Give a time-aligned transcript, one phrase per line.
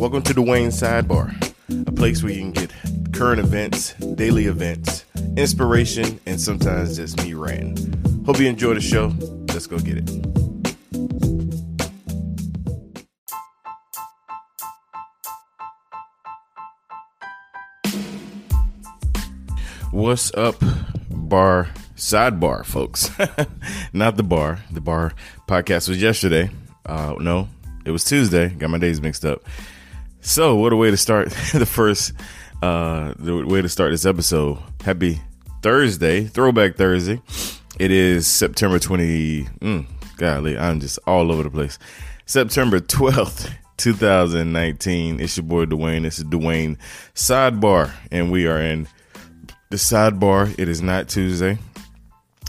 [0.00, 1.30] Welcome to Dwayne Sidebar,
[1.86, 2.72] a place where you can get
[3.12, 5.04] current events, daily events,
[5.36, 8.24] inspiration, and sometimes just me ranting.
[8.24, 9.12] Hope you enjoy the show.
[9.48, 10.08] Let's go get it.
[19.90, 20.54] What's up,
[21.10, 23.10] bar sidebar, folks?
[23.92, 24.60] Not the bar.
[24.70, 25.12] The bar
[25.46, 26.48] podcast was yesterday.
[26.86, 27.48] Uh, no,
[27.84, 28.48] it was Tuesday.
[28.48, 29.42] Got my days mixed up.
[30.22, 32.12] So, what a way to start the first,
[32.62, 34.58] uh, the way to start this episode.
[34.84, 35.20] Happy
[35.62, 37.22] Thursday, Throwback Thursday.
[37.78, 39.44] It is September 20.
[39.60, 39.86] Mm,
[40.18, 41.78] golly, I'm just all over the place.
[42.26, 45.20] September 12th, 2019.
[45.20, 46.02] It's your boy Dwayne.
[46.02, 46.76] This is Dwayne
[47.14, 48.86] Sidebar, and we are in
[49.70, 50.54] the sidebar.
[50.58, 51.58] It is not Tuesday.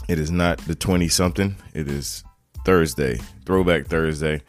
[0.08, 1.56] It is not the 20 something.
[1.72, 2.22] It is
[2.66, 4.42] Thursday, Throwback Thursday.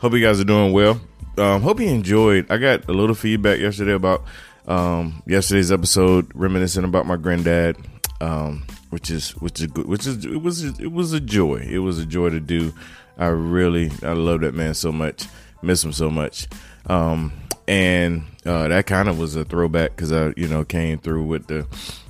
[0.00, 1.00] Hope you guys are doing well.
[1.38, 2.48] Um, hope you enjoyed.
[2.50, 4.24] I got a little feedback yesterday about
[4.68, 7.76] um, yesterday's episode, reminiscing about my granddad,
[8.20, 9.86] um, which is which is good.
[9.86, 11.66] Which is it was it was a joy.
[11.68, 12.72] It was a joy to do.
[13.18, 15.26] I really I love that man so much.
[15.62, 16.46] Miss him so much.
[16.86, 17.32] Um,
[17.66, 21.48] and uh, that kind of was a throwback because I you know came through with
[21.48, 21.66] the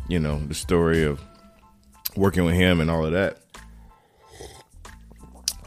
[0.08, 1.22] you know the story of
[2.16, 3.38] working with him and all of that.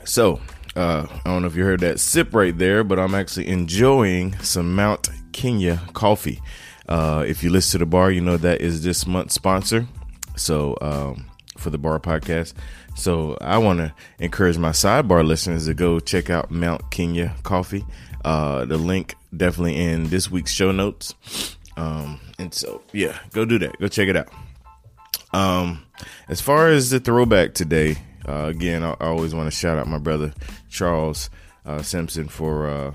[0.04, 0.40] So
[0.76, 4.38] uh, I don't know if you heard that sip right there, but I'm actually enjoying
[4.40, 6.42] some Mount Kenya coffee.
[6.88, 9.88] Uh, if you listen to the bar, you know that is this month's sponsor.
[10.36, 11.26] So um,
[11.58, 12.54] for the bar podcast.
[12.96, 17.86] So I want to encourage my sidebar listeners to go check out Mount Kenya Coffee.
[18.26, 21.16] Uh, the link definitely in this week's show notes.
[21.78, 23.80] Um, and so yeah, go do that.
[23.80, 24.30] Go check it out.
[25.34, 25.86] Um,
[26.28, 29.88] as far as the throwback today, uh, again, I, I always want to shout out
[29.88, 30.34] my brother
[30.70, 31.30] Charles
[31.66, 32.94] uh, Simpson for uh,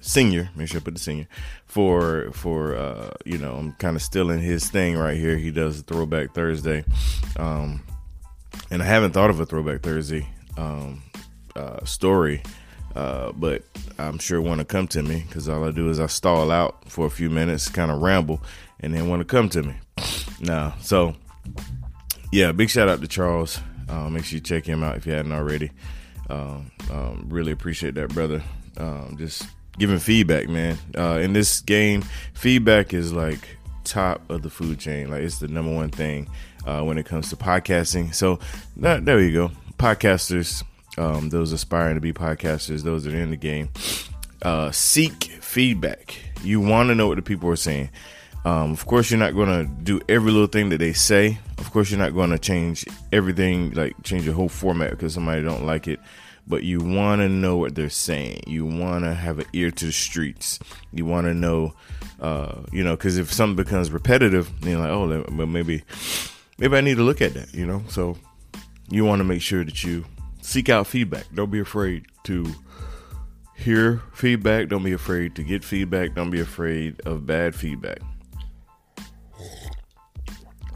[0.00, 0.50] senior.
[0.56, 1.28] Make sure I put the senior
[1.66, 5.36] for for uh, you know I'm kind of still in his thing right here.
[5.38, 6.84] He does Throwback Thursday,
[7.36, 7.82] um,
[8.70, 11.02] and I haven't thought of a Throwback Thursday um,
[11.56, 12.42] uh, story.
[12.94, 13.62] Uh, but
[13.98, 16.90] I'm sure want to come to me because all I do is I stall out
[16.90, 18.42] for a few minutes, kind of ramble,
[18.80, 19.74] and then want to come to me.
[20.40, 21.14] Now, so
[22.30, 23.60] yeah, big shout out to Charles.
[23.88, 25.70] Uh, make sure you check him out if you hadn't already.
[26.30, 28.42] Um, um, really appreciate that, brother.
[28.76, 29.46] Um, just
[29.78, 30.78] giving feedback, man.
[30.96, 32.02] Uh, in this game,
[32.34, 35.10] feedback is like top of the food chain.
[35.10, 36.28] Like it's the number one thing
[36.66, 38.14] uh, when it comes to podcasting.
[38.14, 38.38] So
[38.76, 40.64] that, there you go, podcasters.
[40.98, 43.70] Um, those aspiring to be podcasters, those that are in the game,
[44.42, 46.14] uh, seek feedback.
[46.42, 47.90] You want to know what the people are saying.
[48.44, 51.38] Um, of course, you're not going to do every little thing that they say.
[51.58, 55.42] Of course, you're not going to change everything, like change your whole format because somebody
[55.42, 56.00] don't like it.
[56.46, 58.42] But you want to know what they're saying.
[58.48, 60.58] You want to have an ear to the streets.
[60.92, 61.74] You want to know,
[62.20, 65.84] uh, you know, because if something becomes repetitive, you're like, oh, well, maybe,
[66.58, 67.84] maybe I need to look at that, you know.
[67.88, 68.18] So
[68.90, 70.04] you want to make sure that you
[70.40, 71.26] seek out feedback.
[71.32, 72.52] Don't be afraid to
[73.54, 74.68] hear feedback.
[74.68, 76.14] Don't be afraid to get feedback.
[76.16, 78.00] Don't be afraid of bad feedback.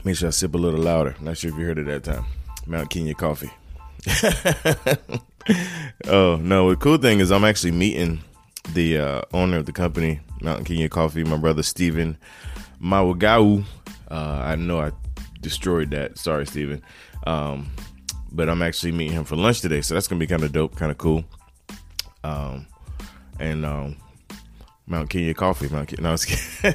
[0.06, 1.17] Make sure I sip a little louder.
[1.21, 2.25] Not sure if you heard it that time.
[2.65, 3.50] Mount Kenya coffee.
[6.06, 6.71] oh no!
[6.71, 8.21] The cool thing is I'm actually meeting
[8.72, 12.16] the uh, owner of the company, Mount Kenya Coffee, my brother Stephen
[12.81, 13.65] Mawagau.
[14.09, 14.93] Uh, I know I
[15.41, 16.19] destroyed that.
[16.19, 16.83] Sorry, Stephen.
[17.27, 17.69] Um,
[18.31, 20.77] but I'm actually meeting him for lunch today, so that's gonna be kind of dope,
[20.77, 21.25] kind of cool.
[22.22, 22.69] Um,
[23.41, 23.97] and um,
[24.87, 26.05] Mount Kenya Coffee, Mount Kenya.
[26.05, 26.72] No,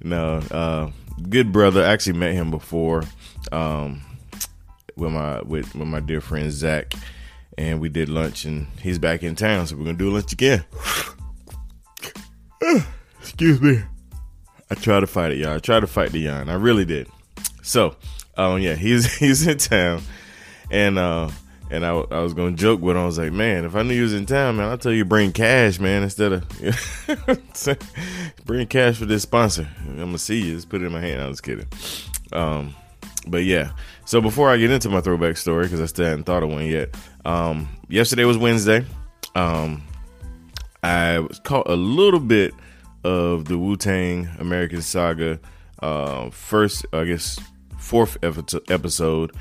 [0.02, 0.38] no.
[0.50, 0.90] Uh,
[1.28, 1.84] good brother.
[1.84, 3.04] I actually met him before
[3.52, 4.02] um,
[4.96, 6.92] with my with, with my dear friend Zach,
[7.56, 8.44] and we did lunch.
[8.44, 10.64] And he's back in town, so we're gonna do lunch again.
[13.20, 13.82] Excuse me.
[14.70, 15.54] I tried to fight it, y'all.
[15.54, 16.48] I tried to fight the yawn.
[16.48, 17.08] I really did.
[17.62, 17.96] So,
[18.36, 20.02] um, yeah, he's he's in town,
[20.70, 21.30] and uh,
[21.70, 23.02] and I, I was gonna joke with him.
[23.02, 25.04] I was like, man, if I knew you was in town, man, I'll tell you
[25.04, 26.48] bring cash, man, instead of
[28.44, 29.68] bring cash for this sponsor.
[29.86, 30.54] I'm gonna see you.
[30.54, 31.22] Just put it in my hand.
[31.22, 31.66] I was kidding.
[32.32, 32.74] Um,
[33.26, 33.72] but yeah.
[34.04, 36.66] So before I get into my throwback story, because I still hadn't thought of one
[36.66, 36.94] yet.
[37.24, 38.84] Um, yesterday was Wednesday.
[39.34, 39.82] Um,
[40.82, 42.54] I was caught a little bit
[43.02, 45.40] of the Wu Tang American Saga.
[45.80, 47.38] Uh, first, I guess,
[47.78, 49.32] fourth episode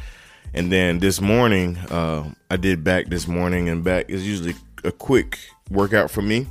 [0.56, 4.56] and then this morning, uh, I did back this morning, and back is usually
[4.86, 5.38] a quick
[5.70, 6.48] workout for me.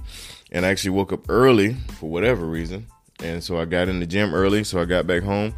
[0.52, 2.86] And I actually woke up early for whatever reason.
[3.20, 4.62] And so I got in the gym early.
[4.62, 5.54] So I got back home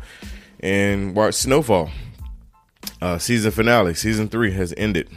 [0.61, 1.91] and watched Snowfall.
[3.03, 5.11] Uh, season finale, season three has ended.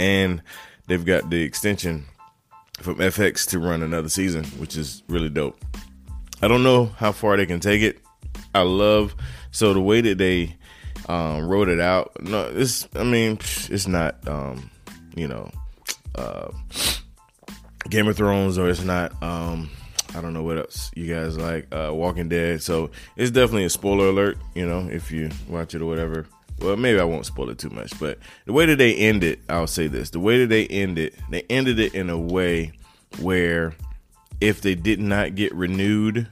[0.00, 0.42] And
[0.86, 2.06] they've got the extension
[2.80, 5.62] from FX to run another season, which is really dope.
[6.40, 8.00] I don't know how far they can take it.
[8.54, 9.14] I love
[9.50, 10.56] so the way that they
[11.08, 12.12] um, wrote it out.
[12.22, 13.38] No, it's I mean
[13.70, 14.70] it's not um,
[15.14, 15.50] you know
[16.14, 16.50] uh,
[17.88, 19.70] Game of Thrones or it's not um,
[20.14, 22.62] I don't know what else you guys like uh, Walking Dead.
[22.62, 24.38] So it's definitely a spoiler alert.
[24.54, 26.26] You know if you watch it or whatever.
[26.60, 29.40] Well, maybe I won't spoil it too much, but the way that they end it,
[29.48, 32.72] I'll say this: the way that they end it, they ended it in a way
[33.20, 33.74] where
[34.40, 36.28] if they did not get renewed,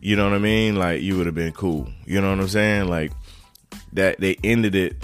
[0.00, 0.76] you know what I mean?
[0.76, 1.88] Like you would have been cool.
[2.06, 2.88] You know what I'm saying?
[2.88, 3.12] Like
[3.92, 4.96] that they ended it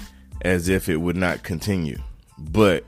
[0.42, 1.98] as if it would not continue.
[2.38, 2.84] But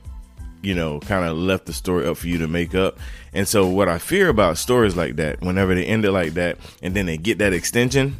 [0.62, 2.98] you know, kind of left the story up for you to make up.
[3.32, 6.58] And so what I fear about stories like that, whenever they end it like that
[6.82, 8.16] and then they get that extension,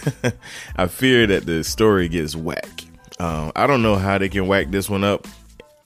[0.76, 2.68] I fear that the story gets whack.
[3.18, 5.26] Um, I don't know how they can whack this one up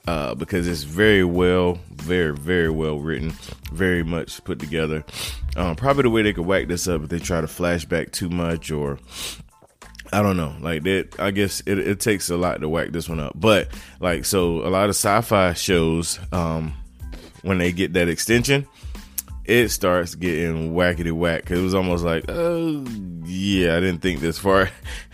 [0.06, 3.30] uh, because it's very well, very, very well written,
[3.72, 5.04] very much put together.
[5.56, 8.28] Um, probably the way they could whack this up if they try to flashback too
[8.28, 8.98] much or
[10.12, 10.54] I don't know.
[10.60, 13.32] Like that, I guess it, it takes a lot to whack this one up.
[13.34, 13.68] But
[14.00, 16.74] like, so a lot of sci-fi shows, um,
[17.42, 18.66] when they get that extension,
[19.44, 21.46] it starts getting wackety whack.
[21.46, 22.84] Cause it was almost like, oh
[23.24, 24.70] yeah, I didn't think this far.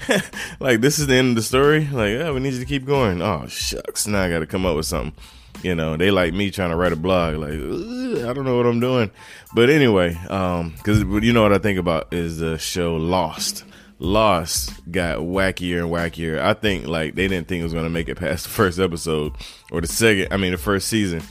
[0.61, 1.87] like this is the end of the story.
[1.87, 3.23] Like, oh, we need you to keep going.
[3.23, 5.15] Oh shucks, now I got to come up with something.
[5.63, 7.37] You know, they like me trying to write a blog.
[7.37, 9.11] Like, I don't know what I'm doing.
[9.55, 13.65] But anyway, um, because you know what I think about is the show Lost.
[13.99, 16.39] Lost got wackier and wackier.
[16.39, 19.33] I think like they didn't think it was gonna make it past the first episode
[19.71, 20.29] or the second.
[20.33, 21.23] I mean, the first season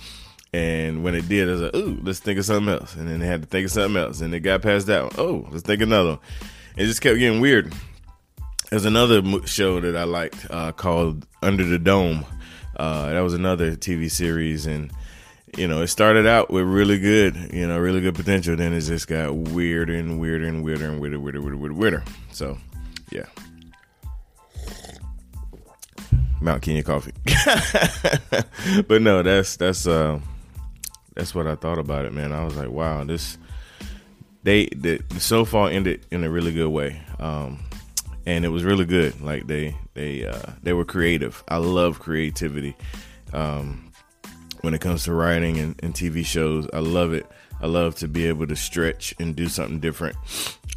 [0.55, 2.95] and when it did, I was like, ooh, let's think of something else.
[2.95, 4.21] And then they had to think of something else.
[4.21, 5.11] And they got past that one.
[5.17, 6.19] Oh, let's think another one.
[6.77, 7.73] It just kept getting weird.
[8.69, 12.23] There's another show that I liked uh, called Under the Dome.
[12.77, 14.65] Uh, that was another TV series.
[14.65, 14.91] And,
[15.57, 18.55] you know, it started out with really good, you know, really good potential.
[18.55, 22.03] Then it just got weirder and weirder and weirder and weirder, weirder, weirder, weirder, weirder.
[22.31, 22.57] So,
[23.11, 23.25] yeah.
[26.41, 27.13] Mount Kenya coffee.
[28.87, 30.19] but no, that's, that's, uh,
[31.15, 32.31] that's what I thought about it, man.
[32.31, 33.37] I was like, wow, this
[34.45, 37.59] they the, the snowfall ended in a really good way, um,
[38.27, 39.19] and it was really good.
[39.19, 41.43] Like they they uh, they were creative.
[41.47, 42.75] I love creativity
[43.33, 43.84] um,
[44.65, 46.67] when it comes to writing and, and, TV shows.
[46.73, 47.27] I love it.
[47.61, 50.17] I love to be able to stretch and do something different,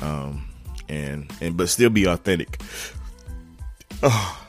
[0.01, 0.47] um,
[0.89, 2.61] and and but still be authentic.
[4.03, 4.45] Oh.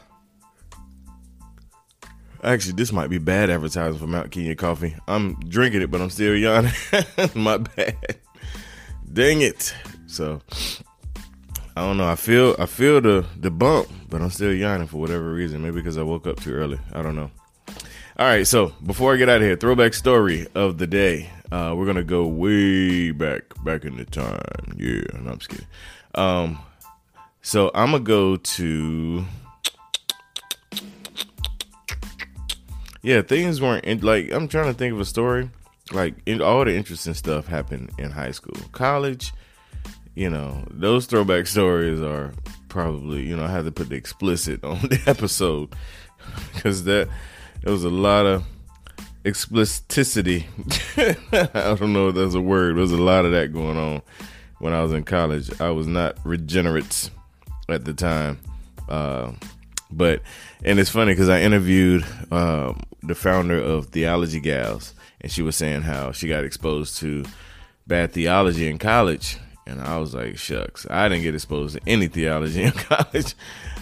[2.44, 4.96] Actually, this might be bad advertising for Mount Kenya coffee.
[5.08, 6.72] I'm drinking it, but I'm still yawning.
[7.36, 7.98] My bad.
[9.12, 9.74] Dang it.
[10.08, 10.42] So
[11.76, 12.08] I don't know.
[12.08, 15.62] I feel I feel the the bump, but I'm still yawning for whatever reason.
[15.62, 16.80] Maybe because I woke up too early.
[16.94, 17.32] I don't know.
[18.20, 21.30] All right, so before I get out of here, throwback story of the day.
[21.54, 24.76] Uh, we're gonna go way back, back in the time.
[24.76, 25.66] Yeah, no, I'm just kidding.
[26.16, 26.60] Um,
[27.42, 29.26] so I'm gonna go to
[33.04, 35.50] yeah, things weren't in, like I'm trying to think of a story.
[35.94, 39.32] Like in, all the interesting stuff happened in high school, college.
[40.16, 42.34] You know, those throwback stories are
[42.68, 45.74] probably you know I had to put the explicit on the episode
[46.54, 47.08] because that
[47.62, 48.44] there was a lot of
[49.24, 50.48] explicitity.
[50.98, 52.76] I don't know if that's a word.
[52.76, 54.02] There was a lot of that going on
[54.60, 55.60] when I was in college.
[55.60, 57.10] I was not regenerate
[57.68, 58.40] at the time.
[58.88, 59.34] Uh,
[59.92, 60.22] but
[60.64, 65.56] and it's funny because I interviewed um, the founder of Theology Gals, and she was
[65.56, 67.26] saying how she got exposed to
[67.88, 72.08] bad theology in college, and I was like, shucks, I didn't get exposed to any
[72.08, 73.36] theology in college.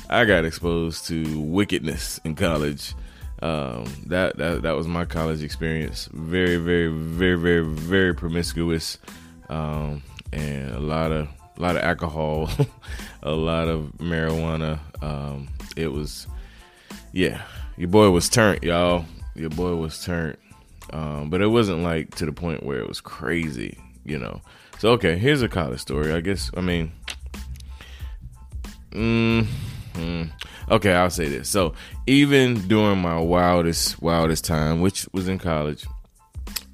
[0.10, 2.94] I got exposed to wickedness in college.
[3.42, 6.10] Um, that that that was my college experience.
[6.12, 8.98] Very, very, very, very, very promiscuous,
[9.50, 10.02] um,
[10.34, 11.28] and a lot of
[11.58, 12.50] a lot of alcohol,
[13.24, 14.80] a lot of marijuana.
[15.02, 16.28] Um, it was,
[17.12, 17.44] yeah,
[17.78, 19.06] your boy was turned, y'all.
[19.36, 20.38] Your boy was turned.
[20.94, 24.42] Um, but it wasn't like to the point where it was crazy, you know.
[24.80, 26.14] So okay, here's a college story.
[26.14, 26.92] I guess I mean,
[28.92, 29.48] mm,
[29.98, 30.32] mm,
[30.70, 31.50] okay, I'll say this.
[31.50, 31.74] So
[32.06, 35.86] even during my wildest wildest time, which was in college,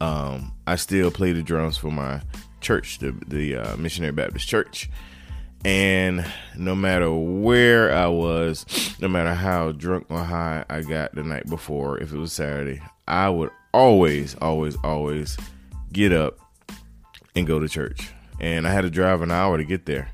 [0.01, 2.22] um, I still played the drums for my
[2.62, 4.89] church, the the uh, Missionary Baptist Church.
[5.65, 6.25] And
[6.58, 8.65] no matter where I was,
[9.00, 12.82] no matter how drunk or high I got the night before, if it was Saturday,
[13.08, 15.38] I would always, always, always
[15.94, 16.38] get up
[17.36, 18.12] and go to church.
[18.42, 20.10] And I had to drive an hour to get there.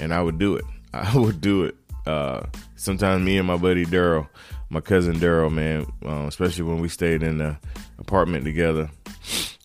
[0.00, 0.64] And I would do it.
[0.94, 1.76] I would do it.
[2.06, 2.46] Uh,
[2.76, 4.28] sometimes me and my buddy Daryl,
[4.70, 7.56] my cousin Daryl, man, uh, especially when we stayed in the
[7.98, 8.90] apartment together,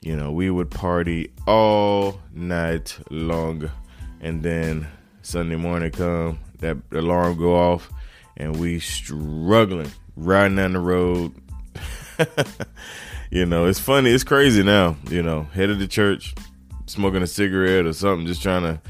[0.01, 3.69] you know, we would party all night long,
[4.19, 4.87] and then
[5.21, 7.89] Sunday morning come, that alarm go off,
[8.37, 11.33] and we struggling riding down the road.
[13.31, 14.95] you know, it's funny, it's crazy now.
[15.09, 16.33] You know, headed to church,
[16.87, 18.81] smoking a cigarette or something, just trying to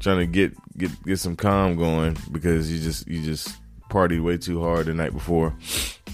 [0.00, 3.56] trying to get get get some calm going because you just you just
[3.90, 5.54] partied way too hard the night before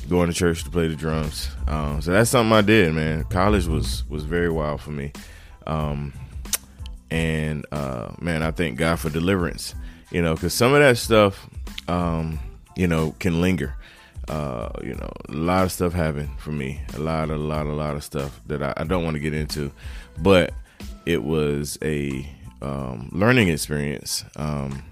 [0.09, 1.49] going to church to play the drums.
[1.67, 3.25] Um, so that's something I did, man.
[3.25, 5.13] College was was very wild for me,
[5.67, 6.13] um,
[7.11, 9.75] and uh, man, I thank God for deliverance.
[10.11, 11.49] You know, because some of that stuff,
[11.89, 12.39] um,
[12.77, 13.77] you know, can linger.
[14.29, 16.81] Uh, you know, a lot of stuff happened for me.
[16.95, 19.35] A lot, a lot, a lot of stuff that I, I don't want to get
[19.35, 19.71] into,
[20.19, 20.55] but
[21.05, 22.27] it was a
[22.63, 24.25] um, learning experience.
[24.37, 24.83] Um,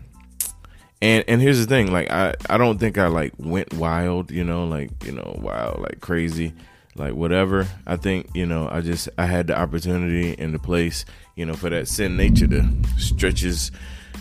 [1.00, 4.44] and and here's the thing, like I I don't think I like went wild, you
[4.44, 6.54] know, like you know, wild, like crazy,
[6.94, 7.66] like whatever.
[7.86, 11.04] I think you know, I just I had the opportunity and the place,
[11.34, 13.72] you know, for that sin nature to stretch his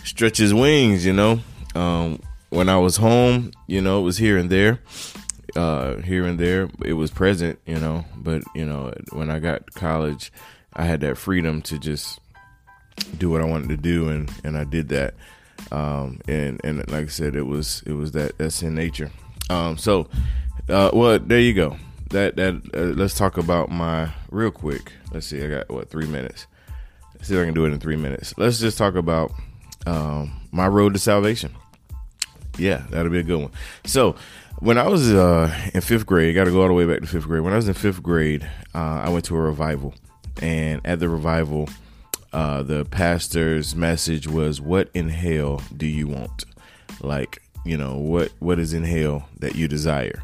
[0.03, 1.41] stretch his wings, you know.
[1.75, 2.19] Um,
[2.49, 4.79] when I was home, you know, it was here and there,
[5.55, 6.67] uh, here and there.
[6.83, 8.05] It was present, you know.
[8.15, 10.31] But you know, when I got to college,
[10.73, 12.20] I had that freedom to just
[13.17, 15.13] do what I wanted to do, and and I did that
[15.71, 19.11] um, and and like I said, it was it was that that's in nature.
[19.49, 20.07] Um, so,
[20.69, 21.77] uh, well, there you go.
[22.09, 24.93] That that uh, let's talk about my real quick.
[25.13, 26.47] Let's see, I got what three minutes.
[27.15, 28.33] Let's see if I can do it in three minutes.
[28.37, 29.31] Let's just talk about
[29.85, 31.53] um, my road to salvation.
[32.57, 33.51] Yeah, that'll be a good one.
[33.85, 34.15] So,
[34.59, 36.99] when I was uh, in fifth grade, I got to go all the way back
[37.01, 37.43] to fifth grade.
[37.43, 38.43] When I was in fifth grade,
[38.75, 39.93] uh, I went to a revival,
[40.41, 41.69] and at the revival,
[42.33, 46.45] uh, the pastor's message was, "What in hell do you want?"
[47.01, 50.21] Like, you know, what what is in hell that you desire?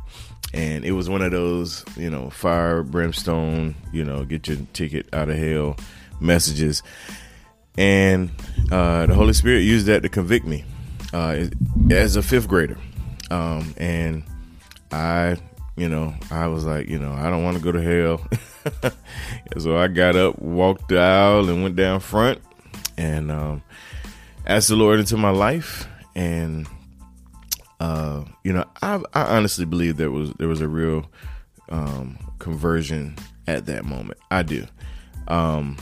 [0.54, 5.08] And it was one of those, you know, fire, brimstone, you know, get your ticket
[5.14, 5.76] out of hell
[6.20, 6.84] messages.
[7.78, 8.32] And
[8.72, 10.64] uh, the Holy Spirit used that to convict me
[11.14, 11.48] uh,
[11.92, 12.78] as a fifth grader.
[13.30, 14.24] Um, and
[14.92, 15.38] I,
[15.76, 18.28] you know, I was like, you know, I don't want to go to hell.
[19.58, 22.42] so I got up, walked the aisle, and went down front
[22.98, 23.64] and um,
[24.46, 25.88] asked the Lord into my life.
[26.16, 26.68] And
[27.80, 31.10] uh, you know, I, I honestly believe there was there was a real
[31.70, 33.16] um, conversion
[33.48, 34.20] at that moment.
[34.32, 34.66] I do.
[35.28, 35.78] Um,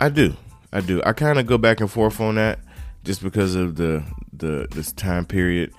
[0.00, 0.34] I do.
[0.72, 1.02] I do.
[1.04, 2.60] I kind of go back and forth on that
[3.04, 5.72] just because of the the this time period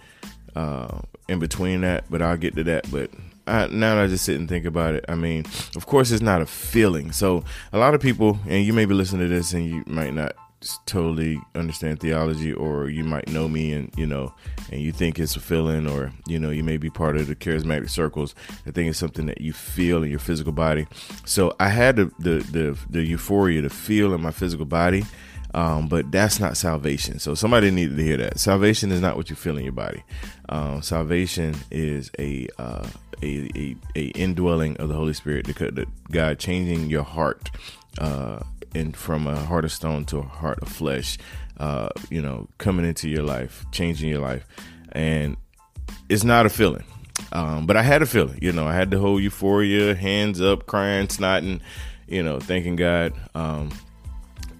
[0.55, 2.05] uh, in between that.
[2.09, 2.89] But I'll get to that.
[2.91, 3.12] But
[3.49, 6.21] I, now that I just sit and think about it, I mean, of course, it's
[6.21, 7.11] not a feeling.
[7.11, 10.13] So a lot of people, and you may be listening to this, and you might
[10.13, 10.33] not
[10.85, 14.33] totally understand theology, or you might know me, and you know,
[14.71, 17.35] and you think it's a feeling, or you know, you may be part of the
[17.35, 18.35] charismatic circles.
[18.65, 20.87] I think it's something that you feel in your physical body.
[21.25, 25.05] So I had the the the, the euphoria to feel in my physical body.
[25.53, 27.19] Um, but that's not salvation.
[27.19, 28.39] So somebody needed to hear that.
[28.39, 30.03] Salvation is not what you feel in your body.
[30.47, 32.87] Um, salvation is a, uh,
[33.21, 37.49] a, a, a indwelling of the Holy Spirit, the, God changing your heart,
[37.97, 38.39] uh,
[38.75, 41.17] and from a heart of stone to a heart of flesh,
[41.57, 44.45] uh, you know, coming into your life, changing your life,
[44.91, 45.35] and
[46.07, 46.83] it's not a feeling.
[47.31, 50.65] Um, but I had a feeling, you know, I had the whole euphoria, hands up,
[50.65, 51.59] crying, snotting,
[52.07, 53.13] you know, thanking God.
[53.35, 53.71] Um,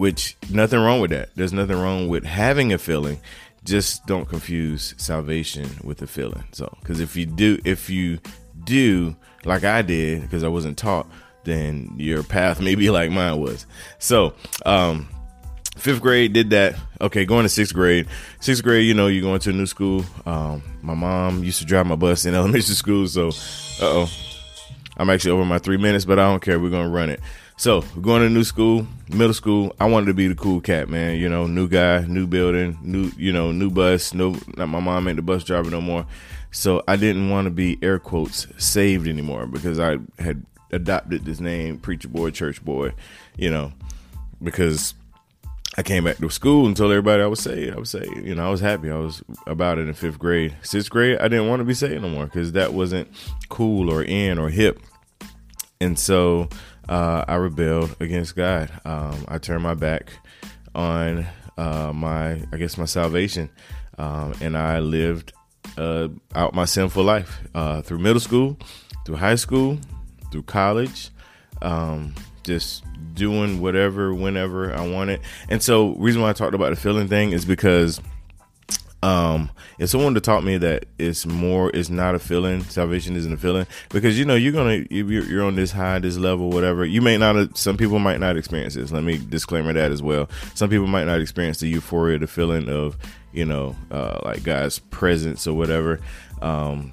[0.00, 1.28] which nothing wrong with that.
[1.36, 3.20] There's nothing wrong with having a feeling.
[3.64, 6.42] Just don't confuse salvation with a feeling.
[6.52, 8.18] So, because if you do, if you
[8.64, 9.14] do
[9.44, 11.06] like I did, because I wasn't taught,
[11.44, 13.66] then your path may be like mine was.
[13.98, 14.32] So,
[14.64, 15.06] um,
[15.76, 16.76] fifth grade did that.
[17.02, 18.06] Okay, going to sixth grade.
[18.40, 20.06] Sixth grade, you know, you're going to a new school.
[20.24, 24.10] Um, my mom used to drive my bus in elementary school, so, uh oh,
[24.96, 26.58] I'm actually over my three minutes, but I don't care.
[26.58, 27.20] We're gonna run it.
[27.60, 29.76] So going to new school, middle school.
[29.78, 31.18] I wanted to be the cool cat, man.
[31.18, 34.14] You know, new guy, new building, new you know, new bus.
[34.14, 36.06] No, not my mom ain't the bus driver no more.
[36.52, 41.38] So I didn't want to be air quotes saved anymore because I had adopted this
[41.38, 42.94] name, preacher boy, church boy.
[43.36, 43.74] You know,
[44.42, 44.94] because
[45.76, 47.76] I came back to school and told everybody I was saved.
[47.76, 48.26] I was saved.
[48.26, 48.90] You know, I was happy.
[48.90, 50.56] I was about it in fifth grade.
[50.62, 53.08] Sixth grade, I didn't want to be saved no more because that wasn't
[53.50, 54.80] cool or in or hip.
[55.78, 56.48] And so
[56.88, 58.70] uh, I rebelled against God.
[58.84, 60.12] Um, I turned my back
[60.74, 63.50] on uh, my, I guess, my salvation,
[63.98, 65.32] um, and I lived
[65.76, 68.58] uh, out my sinful life uh, through middle school,
[69.04, 69.78] through high school,
[70.32, 71.10] through college,
[71.62, 72.84] um, just
[73.14, 75.20] doing whatever, whenever I wanted.
[75.48, 78.00] And so, reason why I talked about the feeling thing is because
[79.02, 83.32] um if someone to taught me that it's more it's not a feeling salvation isn't
[83.32, 87.00] a feeling because you know you're gonna you're on this high this level whatever you
[87.00, 88.92] may not some people might not experience this.
[88.92, 90.28] Let me disclaimer that as well.
[90.54, 92.98] Some people might not experience the euphoria the feeling of
[93.32, 96.00] you know uh like god's presence or whatever.
[96.42, 96.92] Um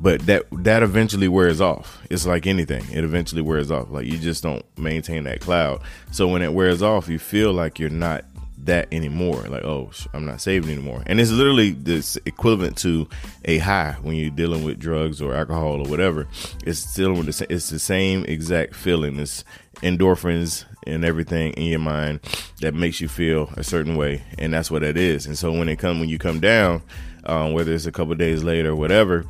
[0.00, 2.02] but that that eventually wears off.
[2.10, 2.84] It's like anything.
[2.92, 3.90] It eventually wears off.
[3.90, 5.82] Like you just don't maintain that cloud.
[6.10, 8.24] So when it wears off you feel like you're not
[8.58, 9.42] that anymore.
[9.48, 11.02] Like, oh, I'm not saved anymore.
[11.06, 13.08] And it's literally this equivalent to
[13.44, 16.26] a high when you're dealing with drugs or alcohol or whatever.
[16.64, 19.18] It's still with the, it's the same exact feeling.
[19.18, 19.44] It's
[19.76, 22.20] endorphins and everything in your mind
[22.60, 25.26] that makes you feel a certain way, and that's what it is.
[25.26, 26.82] And so when it come when you come down,
[27.26, 29.24] um, whether it's a couple days later or whatever,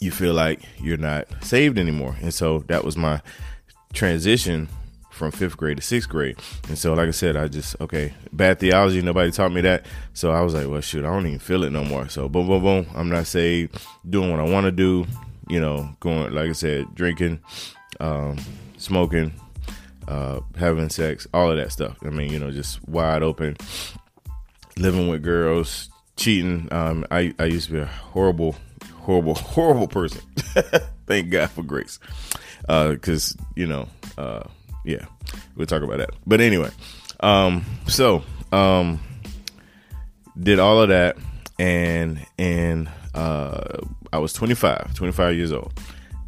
[0.00, 2.16] you feel like you're not saved anymore.
[2.20, 3.20] And so that was my
[3.92, 4.68] transition
[5.16, 6.36] from fifth grade to sixth grade.
[6.68, 9.02] And so, like I said, I just okay, bad theology.
[9.02, 11.70] Nobody taught me that, so I was like, well, shoot, I don't even feel it
[11.70, 12.08] no more.
[12.08, 12.86] So, boom, boom, boom.
[12.94, 15.06] I'm not saved, doing what I want to do.
[15.48, 17.40] You know, going like I said, drinking,
[18.00, 18.36] um,
[18.76, 19.32] smoking,
[20.06, 21.96] uh, having sex, all of that stuff.
[22.04, 23.56] I mean, you know, just wide open,
[24.76, 26.68] living with girls, cheating.
[26.70, 28.56] Um, I I used to be a horrible,
[28.96, 30.20] horrible, horrible person.
[31.06, 31.98] Thank God for grace,
[32.60, 33.88] because uh, you know.
[34.18, 34.42] Uh,
[34.86, 35.04] yeah,
[35.56, 36.10] we'll talk about that.
[36.26, 36.70] But anyway,
[37.20, 39.00] um, so um,
[40.40, 41.16] did all of that,
[41.58, 43.78] and and uh,
[44.12, 45.78] I was 25, 25 years old,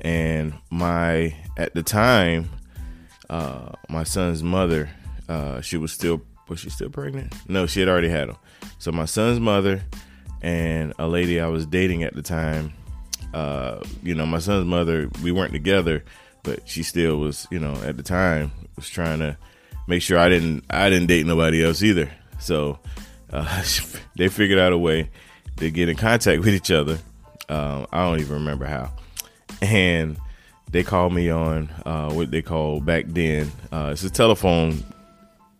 [0.00, 2.50] and my at the time,
[3.30, 4.90] uh, my son's mother,
[5.28, 7.32] uh, she was still was she still pregnant?
[7.48, 8.36] No, she had already had him.
[8.78, 9.82] So my son's mother
[10.42, 12.72] and a lady I was dating at the time,
[13.34, 16.04] uh, you know, my son's mother, we weren't together,
[16.48, 19.36] but she still was, you know, at the time was trying to
[19.86, 22.10] make sure I didn't I didn't date nobody else either.
[22.38, 22.78] So
[23.30, 23.62] uh,
[24.16, 25.10] they figured out a way
[25.58, 26.98] to get in contact with each other.
[27.50, 28.92] Um, I don't even remember how,
[29.60, 30.18] and
[30.70, 33.52] they called me on uh, what they call back then.
[33.70, 34.82] Uh, it's a telephone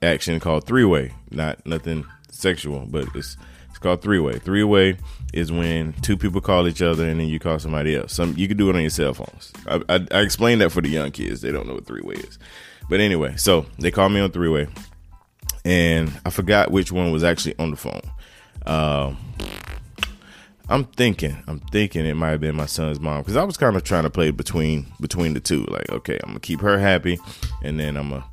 [0.00, 3.37] action called three way, not nothing sexual, but it's
[3.79, 4.41] it's called three way.
[4.41, 4.97] Three way
[5.33, 8.12] is when two people call each other and then you call somebody else.
[8.12, 9.53] Some you can do it on your cell phones.
[9.69, 12.14] I, I, I explained that for the young kids; they don't know what three way
[12.14, 12.41] is.
[12.91, 14.67] But anyway, so they called me on three way,
[15.64, 18.01] and I forgot which one was actually on the phone.
[18.67, 19.17] Um,
[20.69, 23.77] I'm thinking, I'm thinking it might have been my son's mom because I was kind
[23.77, 25.62] of trying to play between between the two.
[25.69, 27.21] Like, okay, I'm gonna keep her happy,
[27.62, 28.25] and then I'm gonna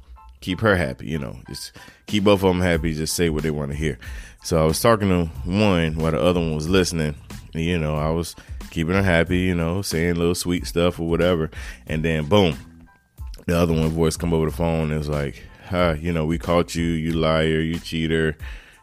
[0.45, 1.07] keep her happy.
[1.07, 1.71] You know, just
[2.05, 2.93] keep both of them happy.
[2.93, 3.97] Just say what they want to hear.
[4.43, 7.15] So I was talking to one while the other one was listening.
[7.53, 8.35] And, you know, I was
[8.69, 9.39] keeping her happy.
[9.39, 11.49] You know, saying little sweet stuff or whatever.
[11.87, 12.57] And then boom,
[13.47, 16.37] the other one voice come over the phone and was like, huh, you know, we
[16.37, 18.37] caught you, you liar, you cheater,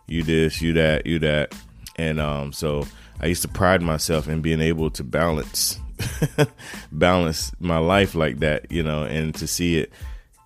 [0.08, 1.54] you this, you that, you that.
[1.96, 2.86] And um, so
[3.20, 5.78] I used to pride myself in being able to balance
[6.92, 9.92] balance my life like that, you know, and to see it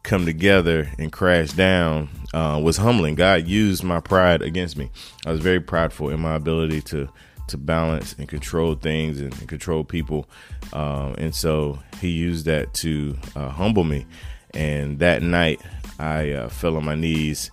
[0.07, 3.17] come together and crash down uh, was humbling.
[3.17, 4.91] God used my pride against me.
[5.27, 7.09] I was very prideful in my ability to
[7.49, 10.29] to balance and control things and, and control people,
[10.73, 14.07] um, and so He used that to uh, humble me.
[14.53, 15.61] And that night,
[16.01, 17.51] I uh, fell on my knees.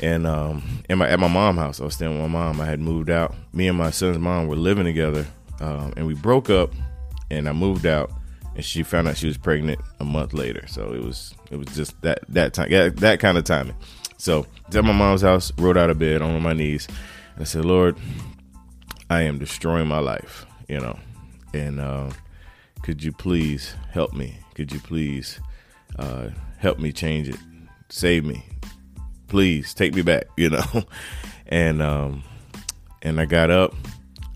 [0.00, 2.60] And um, in my, at my mom's house, I was staying with my mom.
[2.60, 3.34] I had moved out.
[3.52, 5.26] Me and my son's mom were living together,
[5.60, 6.72] um, and we broke up.
[7.30, 8.12] And I moved out
[8.54, 10.66] and she found out she was pregnant a month later.
[10.66, 13.76] So it was it was just that that time that, that kind of timing.
[14.16, 16.86] So at my mom's house, rolled out of bed on my knees,
[17.34, 17.96] and I said, Lord,
[19.10, 20.98] I am destroying my life, you know,
[21.52, 22.10] and uh,
[22.82, 24.38] could you please help me?
[24.54, 25.40] Could you please
[25.98, 26.28] uh,
[26.58, 27.36] help me change it?
[27.90, 28.44] Save me,
[29.28, 30.84] please take me back, you know,
[31.46, 32.24] and um,
[33.02, 33.74] and I got up,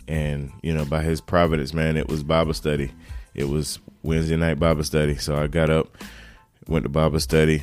[0.06, 2.92] and you know, by His providence, man, it was Bible study.
[3.34, 5.16] It was Wednesday night Bible study.
[5.16, 5.96] So I got up,
[6.68, 7.62] went to Bible study,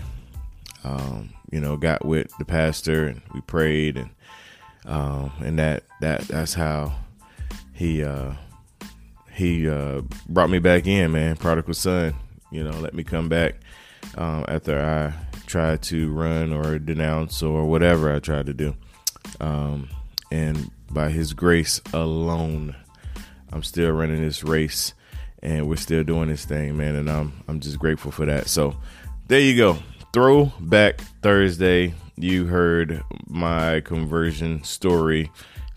[0.84, 4.10] um, you know, got with the pastor and we prayed and
[4.86, 6.94] um, and that that that's how
[7.74, 8.34] he uh,
[9.32, 11.38] he uh, brought me back in, man.
[11.38, 12.16] Prodigal son,
[12.52, 13.56] you know, let me come back
[14.18, 15.14] um, after I
[15.46, 18.76] tried to run or denounce or whatever I tried to do.
[19.40, 19.90] Um,
[20.32, 22.76] and by His grace alone,
[23.52, 24.94] I'm still running this race
[25.46, 26.96] and we're still doing this thing, man.
[26.96, 28.50] And I'm I'm just grateful for that.
[28.50, 28.76] So
[29.30, 29.78] there you go.
[30.14, 31.94] Throwback Thursday.
[32.18, 35.32] You heard my conversion story,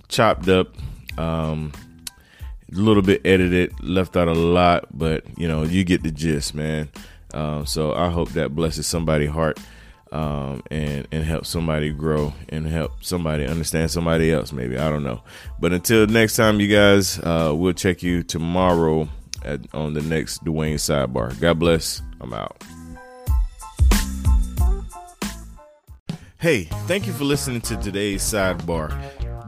[0.08, 0.68] chopped up,
[1.18, 1.72] um,
[2.72, 6.54] a little bit edited, left out a lot, but you know you get the gist,
[6.54, 6.88] man.
[7.34, 9.58] Um, so I hope that blesses somebody's heart.
[10.12, 14.52] um, and and help somebody grow and help somebody understand somebody else.
[14.52, 15.22] Maybe I don't know.
[15.60, 19.08] But until next time, you guys, uh, we'll check you tomorrow
[19.44, 21.38] at, on the next Dwayne sidebar.
[21.40, 22.02] God bless.
[22.20, 22.62] I'm out.
[26.40, 28.96] Hey, thank you for listening to today's sidebar.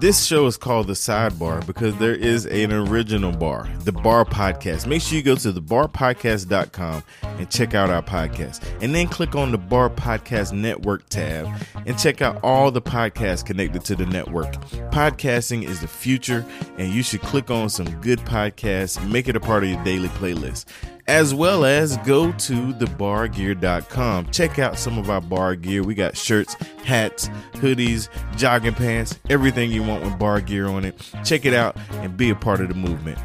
[0.00, 4.86] This show is called The Sidebar because there is an original bar, The Bar Podcast.
[4.86, 8.64] Make sure you go to thebarpodcast.com and check out our podcast.
[8.80, 11.50] And then click on the Bar Podcast Network tab
[11.84, 14.50] and check out all the podcasts connected to the network.
[14.90, 16.46] Podcasting is the future,
[16.78, 20.08] and you should click on some good podcasts, make it a part of your daily
[20.08, 20.64] playlist
[21.10, 24.30] as well as go to thebargear.com.
[24.30, 25.82] Check out some of our bar gear.
[25.82, 30.94] We got shirts, hats, hoodies, jogging pants, everything you want with bar gear on it.
[31.24, 33.18] Check it out and be a part of the movement.